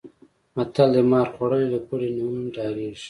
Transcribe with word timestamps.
متل 0.55 0.89
دی: 0.95 1.03
مار 1.11 1.27
خوړلی 1.35 1.67
له 1.73 1.79
پړي 1.87 2.09
نه 2.17 2.23
هم 2.27 2.37
ډارېږي. 2.55 2.99